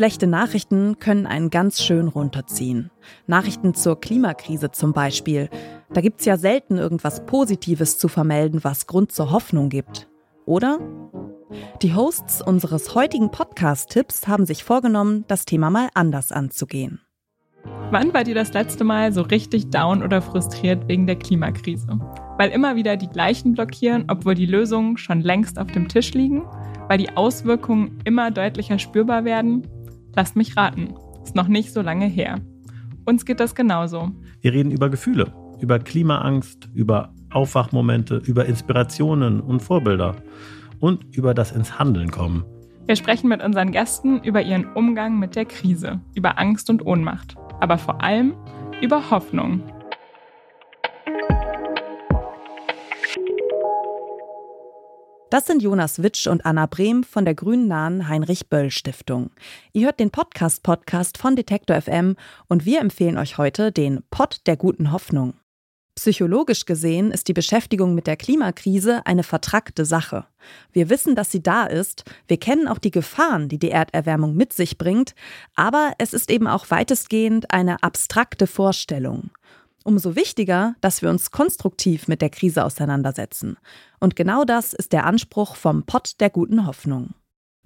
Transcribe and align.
Schlechte 0.00 0.26
Nachrichten 0.26 0.98
können 0.98 1.26
einen 1.26 1.50
ganz 1.50 1.82
schön 1.82 2.08
runterziehen. 2.08 2.90
Nachrichten 3.26 3.74
zur 3.74 4.00
Klimakrise 4.00 4.70
zum 4.70 4.94
Beispiel. 4.94 5.50
Da 5.92 6.00
gibt's 6.00 6.24
ja 6.24 6.38
selten 6.38 6.78
irgendwas 6.78 7.26
Positives 7.26 7.98
zu 7.98 8.08
vermelden, 8.08 8.64
was 8.64 8.86
Grund 8.86 9.12
zur 9.12 9.30
Hoffnung 9.30 9.68
gibt. 9.68 10.08
Oder? 10.46 10.78
Die 11.82 11.94
Hosts 11.94 12.40
unseres 12.40 12.94
heutigen 12.94 13.30
Podcast-Tipps 13.30 14.26
haben 14.26 14.46
sich 14.46 14.64
vorgenommen, 14.64 15.26
das 15.28 15.44
Thema 15.44 15.68
mal 15.68 15.90
anders 15.92 16.32
anzugehen. 16.32 17.02
Wann 17.90 18.14
war 18.14 18.24
dir 18.24 18.34
das 18.34 18.54
letzte 18.54 18.84
Mal 18.84 19.12
so 19.12 19.20
richtig 19.20 19.68
down 19.68 20.02
oder 20.02 20.22
frustriert 20.22 20.88
wegen 20.88 21.06
der 21.06 21.16
Klimakrise? 21.16 22.00
Weil 22.38 22.52
immer 22.52 22.74
wieder 22.74 22.96
die 22.96 23.08
gleichen 23.08 23.52
blockieren, 23.52 24.06
obwohl 24.08 24.34
die 24.34 24.46
Lösungen 24.46 24.96
schon 24.96 25.20
längst 25.20 25.58
auf 25.58 25.70
dem 25.70 25.88
Tisch 25.88 26.14
liegen? 26.14 26.46
Weil 26.88 26.96
die 26.96 27.14
Auswirkungen 27.18 27.98
immer 28.04 28.30
deutlicher 28.30 28.78
spürbar 28.78 29.26
werden? 29.26 29.66
Lasst 30.14 30.36
mich 30.36 30.56
raten, 30.56 30.94
ist 31.22 31.36
noch 31.36 31.48
nicht 31.48 31.72
so 31.72 31.82
lange 31.82 32.06
her. 32.06 32.40
Uns 33.04 33.24
geht 33.24 33.40
das 33.40 33.54
genauso. 33.54 34.10
Wir 34.40 34.52
reden 34.52 34.70
über 34.70 34.88
Gefühle, 34.88 35.32
über 35.60 35.78
Klimaangst, 35.78 36.68
über 36.74 37.12
Aufwachmomente, 37.30 38.16
über 38.26 38.46
Inspirationen 38.46 39.40
und 39.40 39.60
Vorbilder 39.60 40.16
und 40.80 41.16
über 41.16 41.34
das 41.34 41.52
ins 41.52 41.78
Handeln 41.78 42.10
kommen. 42.10 42.44
Wir 42.86 42.96
sprechen 42.96 43.28
mit 43.28 43.42
unseren 43.42 43.70
Gästen 43.70 44.20
über 44.24 44.42
ihren 44.42 44.66
Umgang 44.72 45.18
mit 45.18 45.36
der 45.36 45.44
Krise, 45.44 46.00
über 46.14 46.38
Angst 46.38 46.70
und 46.70 46.84
Ohnmacht, 46.84 47.36
aber 47.60 47.78
vor 47.78 48.02
allem 48.02 48.34
über 48.80 49.10
Hoffnung. 49.10 49.62
Das 55.30 55.46
sind 55.46 55.62
Jonas 55.62 56.02
Witsch 56.02 56.26
und 56.26 56.44
Anna 56.44 56.66
Brehm 56.66 57.04
von 57.04 57.24
der 57.24 57.36
grünnahen 57.36 58.08
Heinrich 58.08 58.48
Böll 58.48 58.72
Stiftung. 58.72 59.30
Ihr 59.72 59.86
hört 59.86 60.00
den 60.00 60.10
Podcast 60.10 60.64
Podcast 60.64 61.18
von 61.18 61.36
Detektor 61.36 61.80
FM 61.80 62.16
und 62.48 62.64
wir 62.64 62.80
empfehlen 62.80 63.16
euch 63.16 63.38
heute 63.38 63.70
den 63.70 64.02
Pott 64.10 64.40
der 64.46 64.56
guten 64.56 64.90
Hoffnung. 64.90 65.34
Psychologisch 65.94 66.64
gesehen 66.64 67.12
ist 67.12 67.28
die 67.28 67.32
Beschäftigung 67.32 67.94
mit 67.94 68.08
der 68.08 68.16
Klimakrise 68.16 69.06
eine 69.06 69.22
vertrackte 69.22 69.84
Sache. 69.84 70.26
Wir 70.72 70.90
wissen, 70.90 71.14
dass 71.14 71.30
sie 71.30 71.44
da 71.44 71.64
ist, 71.66 72.02
wir 72.26 72.38
kennen 72.38 72.66
auch 72.66 72.78
die 72.78 72.90
Gefahren, 72.90 73.48
die 73.48 73.58
die 73.60 73.70
Erderwärmung 73.70 74.34
mit 74.34 74.52
sich 74.52 74.78
bringt, 74.78 75.14
aber 75.54 75.92
es 75.98 76.12
ist 76.12 76.28
eben 76.30 76.48
auch 76.48 76.70
weitestgehend 76.70 77.52
eine 77.52 77.84
abstrakte 77.84 78.48
Vorstellung. 78.48 79.30
Umso 79.84 80.14
wichtiger, 80.14 80.74
dass 80.80 81.00
wir 81.02 81.08
uns 81.08 81.30
konstruktiv 81.30 82.06
mit 82.06 82.20
der 82.20 82.30
Krise 82.30 82.64
auseinandersetzen. 82.64 83.56
Und 83.98 84.14
genau 84.14 84.44
das 84.44 84.72
ist 84.72 84.92
der 84.92 85.06
Anspruch 85.06 85.56
vom 85.56 85.84
Pott 85.84 86.20
der 86.20 86.30
guten 86.30 86.66
Hoffnung. 86.66 87.14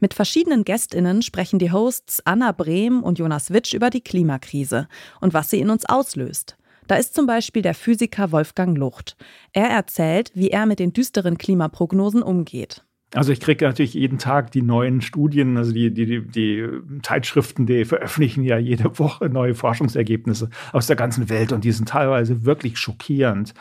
Mit 0.00 0.14
verschiedenen 0.14 0.64
Gästinnen 0.64 1.22
sprechen 1.22 1.58
die 1.58 1.72
Hosts 1.72 2.20
Anna 2.24 2.52
Brehm 2.52 3.02
und 3.02 3.18
Jonas 3.18 3.52
Witsch 3.52 3.74
über 3.74 3.90
die 3.90 4.02
Klimakrise 4.02 4.88
und 5.20 5.34
was 5.34 5.50
sie 5.50 5.60
in 5.60 5.70
uns 5.70 5.86
auslöst. 5.86 6.56
Da 6.86 6.96
ist 6.96 7.14
zum 7.14 7.26
Beispiel 7.26 7.62
der 7.62 7.74
Physiker 7.74 8.30
Wolfgang 8.30 8.76
Lucht. 8.76 9.16
Er 9.52 9.70
erzählt, 9.70 10.30
wie 10.34 10.50
er 10.50 10.66
mit 10.66 10.78
den 10.78 10.92
düsteren 10.92 11.38
Klimaprognosen 11.38 12.22
umgeht. 12.22 12.84
Also 13.14 13.30
ich 13.30 13.40
kriege 13.40 13.64
natürlich 13.64 13.94
jeden 13.94 14.18
Tag 14.18 14.50
die 14.50 14.62
neuen 14.62 15.00
Studien, 15.00 15.56
also 15.56 15.72
die, 15.72 15.94
die, 15.94 16.04
die, 16.04 16.26
die 16.26 16.68
Zeitschriften, 17.02 17.64
die 17.64 17.84
veröffentlichen 17.84 18.42
ja 18.42 18.58
jede 18.58 18.98
Woche 18.98 19.28
neue 19.28 19.54
Forschungsergebnisse 19.54 20.50
aus 20.72 20.88
der 20.88 20.96
ganzen 20.96 21.28
Welt 21.28 21.52
und 21.52 21.62
die 21.62 21.70
sind 21.70 21.88
teilweise 21.88 22.44
wirklich 22.44 22.76
schockierend, 22.76 23.54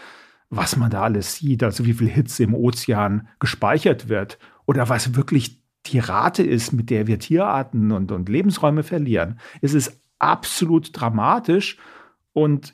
was 0.49 0.75
man 0.75 0.89
da 0.89 1.03
alles 1.03 1.35
sieht, 1.35 1.63
also 1.63 1.85
wie 1.85 1.93
viel 1.93 2.09
Hitze 2.09 2.43
im 2.43 2.55
Ozean 2.55 3.27
gespeichert 3.39 4.09
wird 4.09 4.39
oder 4.65 4.89
was 4.89 5.15
wirklich 5.15 5.61
die 5.85 5.99
Rate 5.99 6.43
ist, 6.43 6.73
mit 6.73 6.89
der 6.89 7.05
wir 7.05 7.19
Tierarten 7.19 7.91
und, 7.91 8.11
und 8.11 8.29
Lebensräume 8.29 8.81
verlieren. 8.81 9.39
Es 9.61 9.73
ist 9.73 10.01
absolut 10.17 10.89
dramatisch 10.93 11.77
und 12.31 12.73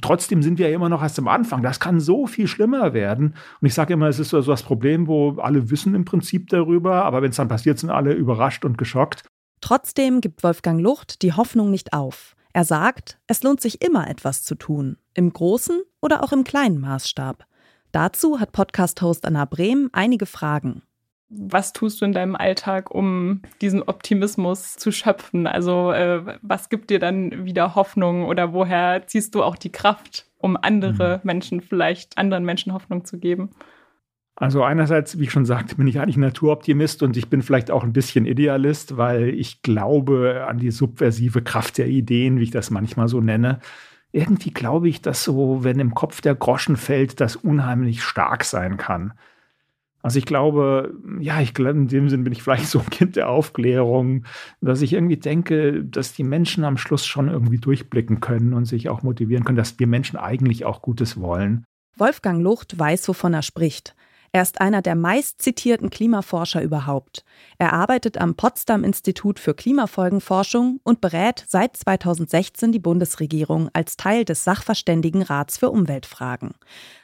Trotzdem 0.00 0.42
sind 0.42 0.58
wir 0.58 0.68
ja 0.68 0.74
immer 0.74 0.88
noch 0.88 1.02
erst 1.02 1.18
am 1.18 1.28
Anfang. 1.28 1.62
Das 1.62 1.78
kann 1.78 2.00
so 2.00 2.26
viel 2.26 2.46
schlimmer 2.46 2.94
werden. 2.94 3.34
Und 3.60 3.66
ich 3.66 3.74
sage 3.74 3.92
immer, 3.92 4.08
es 4.08 4.18
ist 4.18 4.30
so 4.30 4.40
das 4.40 4.62
Problem, 4.62 5.06
wo 5.06 5.32
alle 5.38 5.70
wissen 5.70 5.94
im 5.94 6.04
Prinzip 6.04 6.48
darüber, 6.48 7.04
aber 7.04 7.20
wenn 7.20 7.30
es 7.30 7.36
dann 7.36 7.48
passiert, 7.48 7.78
sind 7.78 7.90
alle 7.90 8.14
überrascht 8.14 8.64
und 8.64 8.78
geschockt. 8.78 9.24
Trotzdem 9.60 10.20
gibt 10.20 10.42
Wolfgang 10.42 10.80
Lucht 10.80 11.22
die 11.22 11.34
Hoffnung 11.34 11.70
nicht 11.70 11.92
auf. 11.92 12.34
Er 12.54 12.64
sagt, 12.64 13.18
es 13.26 13.42
lohnt 13.42 13.60
sich 13.60 13.82
immer 13.82 14.08
etwas 14.08 14.42
zu 14.42 14.54
tun, 14.54 14.96
im 15.14 15.32
großen 15.32 15.82
oder 16.00 16.22
auch 16.22 16.32
im 16.32 16.44
kleinen 16.44 16.80
Maßstab. 16.80 17.44
Dazu 17.92 18.40
hat 18.40 18.52
Podcast-Host 18.52 19.26
Anna 19.26 19.44
Brehm 19.44 19.90
einige 19.92 20.26
Fragen 20.26 20.82
was 21.34 21.72
tust 21.72 22.00
du 22.00 22.04
in 22.04 22.12
deinem 22.12 22.36
Alltag, 22.36 22.90
um 22.90 23.42
diesen 23.60 23.82
Optimismus 23.82 24.74
zu 24.74 24.92
schöpfen? 24.92 25.46
Also 25.46 25.92
äh, 25.92 26.38
was 26.42 26.68
gibt 26.68 26.90
dir 26.90 26.98
dann 26.98 27.44
wieder 27.44 27.74
Hoffnung 27.74 28.26
oder 28.26 28.52
woher 28.52 29.06
ziehst 29.06 29.34
du 29.34 29.42
auch 29.42 29.56
die 29.56 29.72
Kraft, 29.72 30.26
um 30.38 30.56
andere 30.60 31.18
mhm. 31.18 31.26
Menschen 31.26 31.60
vielleicht, 31.60 32.18
anderen 32.18 32.44
Menschen 32.44 32.72
Hoffnung 32.72 33.04
zu 33.04 33.18
geben? 33.18 33.50
Also 34.34 34.62
einerseits, 34.62 35.18
wie 35.18 35.24
ich 35.24 35.30
schon 35.30 35.44
sagte, 35.44 35.76
bin 35.76 35.86
ich 35.86 36.00
eigentlich 36.00 36.16
Naturoptimist 36.16 37.02
und 37.02 37.16
ich 37.16 37.28
bin 37.28 37.42
vielleicht 37.42 37.70
auch 37.70 37.84
ein 37.84 37.92
bisschen 37.92 38.24
Idealist, 38.24 38.96
weil 38.96 39.28
ich 39.28 39.62
glaube 39.62 40.46
an 40.48 40.58
die 40.58 40.70
subversive 40.70 41.42
Kraft 41.42 41.78
der 41.78 41.86
Ideen, 41.88 42.38
wie 42.38 42.44
ich 42.44 42.50
das 42.50 42.70
manchmal 42.70 43.08
so 43.08 43.20
nenne. 43.20 43.60
Irgendwie 44.10 44.50
glaube 44.50 44.88
ich, 44.88 45.00
dass 45.00 45.24
so, 45.24 45.64
wenn 45.64 45.78
im 45.80 45.94
Kopf 45.94 46.20
der 46.20 46.34
Groschen 46.34 46.76
fällt, 46.76 47.20
das 47.20 47.36
unheimlich 47.36 48.02
stark 48.02 48.44
sein 48.44 48.78
kann. 48.78 49.12
Also 50.02 50.18
ich 50.18 50.26
glaube, 50.26 50.94
ja, 51.20 51.40
ich 51.40 51.54
glaube, 51.54 51.78
in 51.78 51.88
dem 51.88 52.08
Sinn 52.08 52.24
bin 52.24 52.32
ich 52.32 52.42
vielleicht 52.42 52.66
so 52.66 52.80
ein 52.80 52.90
Kind 52.90 53.16
der 53.16 53.28
Aufklärung, 53.28 54.24
dass 54.60 54.82
ich 54.82 54.92
irgendwie 54.92 55.16
denke, 55.16 55.84
dass 55.84 56.12
die 56.12 56.24
Menschen 56.24 56.64
am 56.64 56.76
Schluss 56.76 57.06
schon 57.06 57.28
irgendwie 57.28 57.58
durchblicken 57.58 58.20
können 58.20 58.52
und 58.52 58.64
sich 58.64 58.88
auch 58.88 59.02
motivieren 59.02 59.44
können, 59.44 59.56
dass 59.56 59.78
wir 59.78 59.86
Menschen 59.86 60.18
eigentlich 60.18 60.64
auch 60.64 60.82
Gutes 60.82 61.20
wollen. 61.20 61.64
Wolfgang 61.96 62.42
Lucht 62.42 62.78
weiß, 62.78 63.08
wovon 63.08 63.34
er 63.34 63.42
spricht. 63.42 63.94
Er 64.34 64.40
ist 64.40 64.62
einer 64.62 64.80
der 64.80 64.94
meistzitierten 64.94 65.90
Klimaforscher 65.90 66.62
überhaupt. 66.62 67.22
Er 67.58 67.74
arbeitet 67.74 68.16
am 68.16 68.34
Potsdam 68.34 68.82
Institut 68.82 69.38
für 69.38 69.52
Klimafolgenforschung 69.52 70.80
und 70.82 71.02
berät 71.02 71.44
seit 71.48 71.76
2016 71.76 72.72
die 72.72 72.78
Bundesregierung 72.78 73.68
als 73.74 73.98
Teil 73.98 74.24
des 74.24 74.42
Sachverständigenrats 74.44 75.58
für 75.58 75.68
Umweltfragen. 75.68 76.52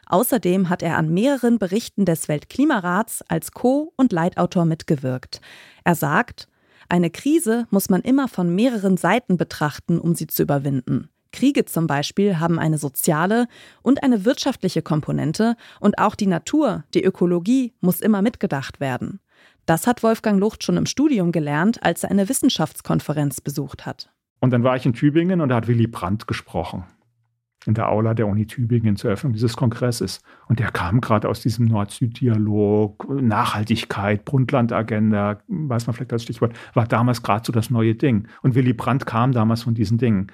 Außerdem 0.07 0.71
hat 0.71 0.83
er 0.83 0.97
an 0.97 1.13
mehreren 1.13 1.59
Berichten 1.59 2.07
des 2.07 2.29
Weltklimarats 2.29 3.23
als 3.29 3.53
Co- 3.53 3.93
und 3.97 4.11
Leitautor 4.11 4.65
mitgewirkt. 4.65 5.43
Er 5.85 5.97
sagt, 5.97 6.49
eine 6.89 7.11
Krise 7.11 7.67
muss 7.69 7.91
man 7.91 8.01
immer 8.01 8.29
von 8.29 8.55
mehreren 8.55 8.97
Seiten 8.97 9.37
betrachten, 9.37 9.99
um 9.99 10.15
sie 10.15 10.29
zu 10.29 10.43
überwinden. 10.45 11.11
Kriege 11.33 11.65
zum 11.65 11.87
Beispiel 11.87 12.39
haben 12.39 12.59
eine 12.59 12.79
soziale 12.79 13.47
und 13.83 14.03
eine 14.03 14.25
wirtschaftliche 14.25 14.83
Komponente 14.83 15.57
und 15.81 15.99
auch 15.99 16.15
die 16.15 16.27
Natur, 16.27 16.85
die 16.95 17.05
Ökologie 17.05 17.75
muss 17.81 18.01
immer 18.01 18.23
mitgedacht 18.23 18.81
werden. 18.81 19.21
Das 19.67 19.87
hat 19.87 20.03
Wolfgang 20.03 20.41
Lucht 20.41 20.65
schon 20.65 20.79
im 20.79 20.87
Studium 20.87 21.31
gelernt, 21.31 21.83
als 21.83 22.03
er 22.03 22.11
eine 22.11 22.29
Wissenschaftskonferenz 22.29 23.43
besucht 23.43 23.85
hat. 23.85 24.11
Und 24.41 24.51
dann 24.51 24.63
war 24.63 24.77
ich 24.77 24.87
in 24.87 24.95
Tübingen 24.95 25.41
und 25.41 25.51
da 25.51 25.57
hat 25.57 25.69
Willy 25.69 25.87
Brandt 25.87 26.27
gesprochen. 26.27 26.85
In 27.67 27.75
der 27.75 27.91
Aula 27.91 28.15
der 28.15 28.29
Uni 28.29 28.47
Tübingen 28.47 28.97
zur 28.97 29.11
Eröffnung 29.11 29.35
dieses 29.35 29.57
Kongresses. 29.57 30.23
Und 30.49 30.59
der 30.59 30.71
kam 30.71 31.03
gerade 31.03 31.29
aus 31.29 31.43
diesem 31.43 31.67
Nord-Süd-Dialog, 31.67 33.21
Nachhaltigkeit, 33.21 34.25
Brundtland-Agenda, 34.25 35.41
weiß 35.49 35.87
man 35.87 35.95
vielleicht 35.95 36.13
als 36.15 36.23
Stichwort, 36.23 36.55
war 36.73 36.87
damals 36.87 37.23
gerade 37.23 37.45
so 37.45 37.53
das 37.53 37.69
neue 37.69 37.95
Ding. 37.95 38.29
Und 38.43 38.55
Willy 38.55 38.73
Brandt 38.73 39.05
kam 39.05 39.33
damals 39.33 39.65
von 39.65 39.75
diesen 39.75 39.99
Dingen. 39.99 40.33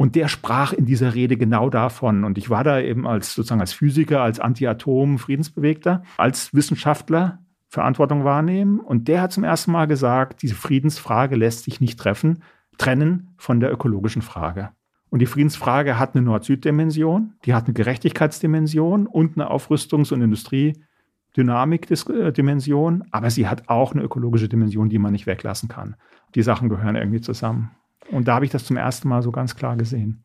Und 0.00 0.16
der 0.16 0.28
sprach 0.28 0.72
in 0.72 0.86
dieser 0.86 1.14
Rede 1.14 1.36
genau 1.36 1.68
davon. 1.68 2.24
Und 2.24 2.38
ich 2.38 2.48
war 2.48 2.64
da 2.64 2.80
eben 2.80 3.06
als 3.06 3.34
sozusagen 3.34 3.60
als 3.60 3.74
Physiker, 3.74 4.22
als 4.22 4.40
Anti-Atom-Friedensbewegter, 4.40 6.04
als 6.16 6.54
Wissenschaftler 6.54 7.40
Verantwortung 7.68 8.24
wahrnehmen. 8.24 8.80
Und 8.80 9.08
der 9.08 9.20
hat 9.20 9.32
zum 9.32 9.44
ersten 9.44 9.72
Mal 9.72 9.86
gesagt, 9.86 10.40
diese 10.40 10.54
Friedensfrage 10.54 11.36
lässt 11.36 11.64
sich 11.64 11.82
nicht 11.82 11.98
treffen, 11.98 12.42
trennen 12.78 13.34
von 13.36 13.60
der 13.60 13.70
ökologischen 13.70 14.22
Frage. 14.22 14.70
Und 15.10 15.18
die 15.18 15.26
Friedensfrage 15.26 15.98
hat 15.98 16.14
eine 16.14 16.24
Nord-Süd-Dimension, 16.24 17.34
die 17.44 17.52
hat 17.52 17.66
eine 17.66 17.74
Gerechtigkeitsdimension 17.74 19.06
und 19.06 19.36
eine 19.36 19.50
Aufrüstungs- 19.50 20.14
und 20.14 20.22
Industriedynamik-Dimension, 20.22 23.04
aber 23.10 23.28
sie 23.28 23.48
hat 23.48 23.68
auch 23.68 23.92
eine 23.92 24.02
ökologische 24.02 24.48
Dimension, 24.48 24.88
die 24.88 24.98
man 24.98 25.12
nicht 25.12 25.26
weglassen 25.26 25.68
kann. 25.68 25.96
Die 26.34 26.42
Sachen 26.42 26.70
gehören 26.70 26.96
irgendwie 26.96 27.20
zusammen. 27.20 27.72
Und 28.10 28.28
da 28.28 28.34
habe 28.34 28.44
ich 28.44 28.50
das 28.50 28.64
zum 28.64 28.76
ersten 28.76 29.08
Mal 29.08 29.22
so 29.22 29.30
ganz 29.30 29.56
klar 29.56 29.76
gesehen. 29.76 30.24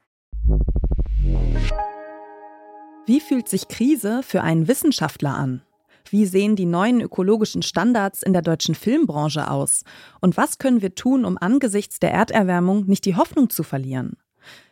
Wie 3.06 3.19
fühlt 3.19 3.48
sich 3.48 3.68
Krise 3.68 4.22
für 4.24 4.42
einen 4.42 4.68
Wissenschaftler 4.68 5.36
an? 5.36 5.62
Wie 6.10 6.25
sehen 6.25 6.56
die 6.56 6.66
neuen 6.66 7.01
ökologischen 7.01 7.62
Standards 7.62 8.22
in 8.22 8.33
der 8.33 8.42
deutschen 8.42 8.75
Filmbranche 8.75 9.50
aus? 9.50 9.83
Und 10.22 10.38
was 10.38 10.57
können 10.60 10.81
wir 10.81 10.95
tun, 10.95 11.25
um 11.25 11.38
angesichts 11.38 12.00
der 12.00 12.12
Erderwärmung 12.12 12.86
nicht 12.86 13.06
die 13.06 13.16
Hoffnung 13.16 13.50
zu 13.50 13.63
verlieren? 13.63 14.18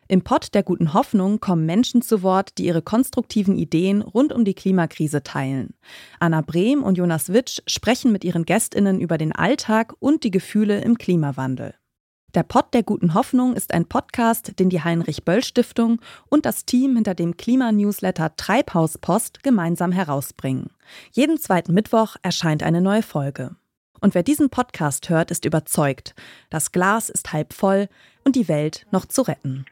Im 0.07 0.21
Pott 0.21 0.53
der 0.53 0.63
guten 0.63 0.93
Hoffnung 0.93 1.39
kommen 1.39 1.65
Menschen 1.65 2.01
zu 2.01 2.23
Wort, 2.23 2.57
die 2.57 2.65
ihre 2.65 2.81
konstruktiven 2.81 3.55
Ideen 3.55 4.01
rund 4.01 4.33
um 4.33 4.45
die 4.45 4.53
Klimakrise 4.53 5.23
teilen. 5.23 5.73
Anna 6.19 6.41
Brehm 6.41 6.83
und 6.83 6.97
Jonas 6.97 7.31
Witsch 7.31 7.61
sprechen 7.67 8.11
mit 8.11 8.23
ihren 8.23 8.45
Gästinnen 8.45 8.99
über 8.99 9.17
den 9.17 9.31
Alltag 9.31 9.93
und 9.99 10.23
die 10.23 10.31
Gefühle 10.31 10.81
im 10.81 10.97
Klimawandel. 10.97 11.73
Der 12.33 12.41
Pod 12.41 12.73
der 12.73 12.81
guten 12.81 13.13
Hoffnung 13.13 13.53
ist 13.53 13.75
ein 13.75 13.85
Podcast, 13.85 14.57
den 14.57 14.69
die 14.71 14.83
Heinrich 14.83 15.23
Böll 15.23 15.43
Stiftung 15.43 16.01
und 16.29 16.47
das 16.47 16.65
Team 16.65 16.95
hinter 16.95 17.13
dem 17.13 17.37
Klimanewsletter 17.37 18.35
Treibhauspost 18.35 19.43
gemeinsam 19.43 19.91
herausbringen. 19.91 20.71
Jeden 21.11 21.37
zweiten 21.37 21.75
Mittwoch 21.75 22.15
erscheint 22.23 22.63
eine 22.63 22.81
neue 22.81 23.03
Folge. 23.03 23.55
Und 24.01 24.15
wer 24.15 24.23
diesen 24.23 24.49
Podcast 24.49 25.09
hört, 25.09 25.29
ist 25.29 25.45
überzeugt, 25.45 26.15
das 26.49 26.71
Glas 26.71 27.09
ist 27.09 27.33
halb 27.33 27.53
voll 27.53 27.87
und 28.23 28.35
die 28.35 28.47
Welt 28.47 28.87
noch 28.89 29.05
zu 29.05 29.21
retten. 29.21 29.65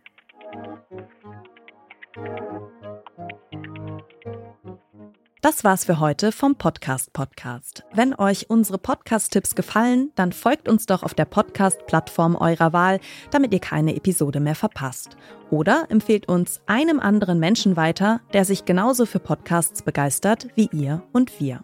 Das 5.42 5.64
war's 5.64 5.86
für 5.86 6.00
heute 6.00 6.32
vom 6.32 6.56
Podcast 6.56 7.14
Podcast. 7.14 7.84
Wenn 7.92 8.14
euch 8.14 8.52
unsere 8.52 8.78
Podcast-Tipps 8.78 9.56
gefallen, 9.56 10.12
dann 10.14 10.34
folgt 10.34 10.70
uns 10.70 10.86
doch 10.86 11.02
auf 11.02 11.16
der 11.16 11.26
Podcast-Plattform 11.26 12.36
eurer 12.36 12.74
Wahl, 12.74 13.00
damit 13.32 13.52
ihr 13.52 13.60
keine 13.60 13.96
Episode 13.96 14.40
mehr 14.40 14.54
verpasst. 14.54 15.18
Oder 15.50 15.88
empfehlt 15.90 16.28
uns 16.28 16.62
einem 16.68 17.00
anderen 17.00 17.40
Menschen 17.40 17.76
weiter, 17.76 18.22
der 18.34 18.46
sich 18.46 18.66
genauso 18.66 19.08
für 19.08 19.18
Podcasts 19.18 19.82
begeistert 19.82 20.48
wie 20.54 20.70
ihr 20.72 21.02
und 21.12 21.40
wir. 21.40 21.62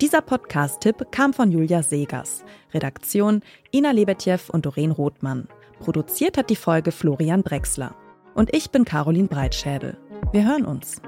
Dieser 0.00 0.22
Podcast-Tipp 0.22 1.08
kam 1.10 1.34
von 1.34 1.52
Julia 1.52 1.82
Segers. 1.82 2.46
Redaktion 2.72 3.42
Ina 3.74 3.90
Lebetjew 3.90 4.40
und 4.50 4.64
Doreen 4.64 4.90
Rothmann. 4.90 5.48
Produziert 5.80 6.38
hat 6.38 6.48
die 6.48 6.56
Folge 6.56 6.92
Florian 6.92 7.42
Drexler. 7.42 7.94
Und 8.34 8.54
ich 8.54 8.70
bin 8.70 8.86
Caroline 8.86 9.28
Breitschädel. 9.28 9.98
Wir 10.32 10.48
hören 10.48 10.64
uns. 10.64 11.02